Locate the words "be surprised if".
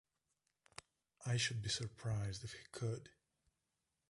1.61-2.53